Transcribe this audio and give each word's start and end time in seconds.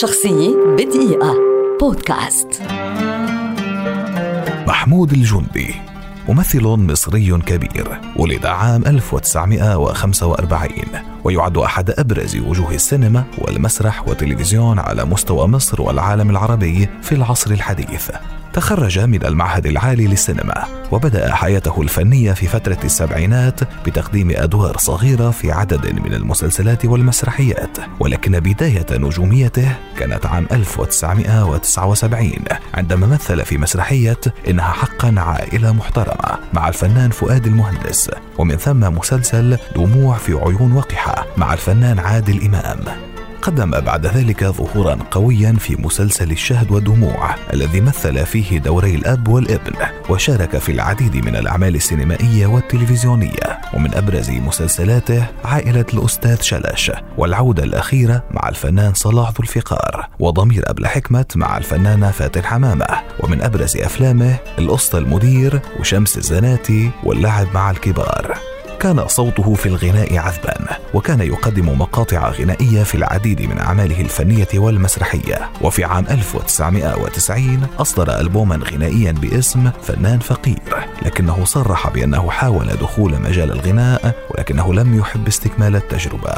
شخصية 0.00 0.56
بدقيقة. 0.78 1.34
بودكاست. 1.80 2.62
محمود 4.66 5.12
الجندي 5.12 5.74
ممثل 6.28 6.62
مصري 6.62 7.38
كبير 7.46 8.00
ولد 8.16 8.46
عام 8.46 8.86
1945 8.86 10.72
ويعد 11.24 11.58
أحد 11.58 11.90
أبرز 11.90 12.36
وجوه 12.36 12.74
السينما 12.74 13.24
والمسرح 13.38 14.08
والتلفزيون 14.08 14.78
على 14.78 15.04
مستوى 15.04 15.46
مصر 15.46 15.82
والعالم 15.82 16.30
العربي 16.30 16.88
في 17.02 17.12
العصر 17.12 17.50
الحديث. 17.50 18.10
تخرج 18.52 18.98
من 18.98 19.26
المعهد 19.26 19.66
العالي 19.66 20.06
للسينما 20.06 20.64
وبدأ 20.92 21.34
حياته 21.34 21.82
الفنية 21.82 22.32
في 22.32 22.46
فترة 22.46 22.78
السبعينات 22.84 23.60
بتقديم 23.86 24.30
أدوار 24.30 24.76
صغيرة 24.78 25.30
في 25.30 25.52
عدد 25.52 26.00
من 26.00 26.14
المسلسلات 26.14 26.84
والمسرحيات. 26.84 27.78
ولكن 28.00 28.40
بداية 28.40 28.86
نجوميته 28.92 29.72
كانت 29.98 30.26
عام 30.26 30.46
1979 30.52 32.32
عندما 32.74 33.06
مثل 33.06 33.44
في 33.44 33.58
مسرحية 33.58 34.20
إنها 34.48 34.72
حقا 34.72 35.14
عائلة 35.16 35.72
محترمة 35.72 36.38
مع 36.52 36.68
الفنان 36.68 37.10
فؤاد 37.10 37.46
المهندس. 37.46 38.10
ومن 38.38 38.56
ثم 38.56 38.80
مسلسل 38.80 39.58
دموع 39.76 40.16
في 40.16 40.32
عيون 40.32 40.72
وقحة 40.72 41.26
مع 41.36 41.52
الفنان 41.52 41.98
عادل 41.98 42.44
إمام. 42.44 43.11
قدم 43.42 43.70
بعد 43.70 44.06
ذلك 44.06 44.44
ظهورا 44.44 44.98
قويا 45.10 45.56
في 45.58 45.76
مسلسل 45.76 46.30
الشهد 46.30 46.70
والدموع 46.70 47.34
الذي 47.52 47.80
مثل 47.80 48.26
فيه 48.26 48.58
دوري 48.58 48.94
الأب 48.94 49.28
والابن 49.28 49.72
وشارك 50.08 50.58
في 50.58 50.72
العديد 50.72 51.16
من 51.16 51.36
الأعمال 51.36 51.74
السينمائية 51.74 52.46
والتلفزيونية. 52.46 53.60
ومن 53.74 53.94
أبرز 53.94 54.30
مسلسلاته 54.30 55.26
عائلة 55.44 55.86
الأستاذ 55.94 56.40
شلش 56.40 56.92
والعودة 57.18 57.64
الأخيرة 57.64 58.24
مع 58.30 58.48
الفنان 58.48 58.94
صلاح 58.94 59.28
ذو 59.28 59.36
الفقار 59.40 60.08
وضمير 60.20 60.70
أبل 60.70 60.86
حكمه 60.86 61.26
مع 61.36 61.58
الفنانة 61.58 62.10
فاتن 62.10 62.44
حمامة. 62.44 62.86
ومن 63.20 63.42
أبرز 63.42 63.76
أفلامه 63.76 64.36
الأسطى 64.58 64.98
المدير 64.98 65.60
وشمس 65.80 66.16
الزناتي 66.16 66.90
واللعب 67.04 67.46
مع 67.54 67.70
الكبار. 67.70 68.51
كان 68.82 69.08
صوته 69.08 69.54
في 69.54 69.66
الغناء 69.66 70.18
عذبا 70.18 70.54
وكان 70.94 71.20
يقدم 71.20 71.80
مقاطع 71.80 72.30
غنائية 72.30 72.82
في 72.82 72.94
العديد 72.94 73.42
من 73.42 73.58
أعماله 73.58 74.00
الفنية 74.00 74.48
والمسرحية. 74.54 75.50
وفي 75.60 75.84
عام 75.84 76.06
1990 76.10 77.66
أصدر 77.78 78.20
ألبوما 78.20 78.60
غنائيا 78.72 79.12
باسم 79.12 79.70
فنان 79.82 80.18
فقير 80.18 80.86
لكنه 81.02 81.44
صرح 81.44 81.88
بأنه 81.88 82.30
حاول 82.30 82.66
دخول 82.66 83.20
مجال 83.20 83.52
الغناء 83.52 84.14
ولكنه 84.30 84.74
لم 84.74 84.98
يحب 84.98 85.28
استكمال 85.28 85.76
التجربة. 85.76 86.34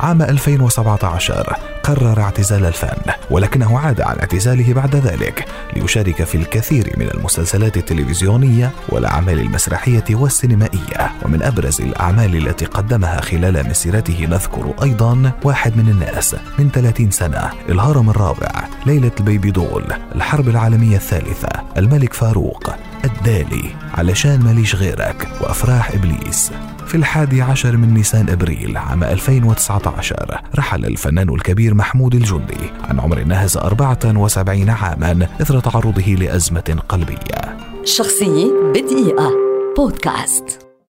عام 0.00 0.22
2017 0.22 1.56
قرر 1.82 2.20
اعتزال 2.20 2.66
الفن 2.66 3.12
ولكنه 3.30 3.78
عاد 3.78 4.00
عن 4.00 4.18
اعتزاله 4.18 4.74
بعد 4.74 4.96
ذلك 4.96 5.44
ليشارك 5.76 6.24
في 6.24 6.34
الكثير 6.34 6.92
من 6.96 7.08
المسلسلات 7.14 7.76
التلفزيونية 7.76 8.70
والأعمال 8.88 9.40
المسرحية 9.40 10.04
والسينمائية. 10.10 11.12
ومن 11.22 11.42
أبرز 11.42 11.80
الأعمال 11.80 12.36
التي 12.48 12.64
قدمها 12.64 13.20
خلال 13.20 13.68
مسيرته 13.68 14.26
نذكر 14.30 14.74
أيضا 14.82 15.32
واحد 15.44 15.76
من 15.76 15.88
الناس 15.88 16.36
من 16.58 16.70
30 16.70 17.10
سنة 17.10 17.50
الهرم 17.68 18.10
الرابع 18.10 18.50
ليلة 18.86 19.12
البيبي 19.20 19.50
دول 19.50 19.84
الحرب 20.14 20.48
العالمية 20.48 20.96
الثالثة 20.96 21.48
الملك 21.76 22.12
فاروق. 22.12 22.70
الدالي 23.04 23.70
علشان 23.94 24.40
ماليش 24.44 24.74
غيرك 24.74 25.28
وأفراح 25.40 25.90
إبليس. 25.90 26.52
في 26.86 26.94
الحادي 26.94 27.42
عشر 27.42 27.76
من 27.76 27.94
نيسان 27.94 28.28
أبريل 28.28 28.76
عام 28.76 29.04
2019 29.04 30.40
رحل 30.56 30.84
الفنان 30.84 31.28
الكبير 31.28 31.74
محمود 31.74 32.14
الجندي 32.14 32.70
عن 32.84 33.00
عمر 33.00 33.24
ناهز 33.24 33.56
74 33.56 34.70
عاما 34.70 35.28
إثر 35.40 35.60
تعرضه 35.60 36.14
لأزمة 36.14 36.82
قلبية. 36.88 37.58
شخصية 37.84 38.52
بدقيقة. 38.74 39.32
بودكاست. 39.76 40.67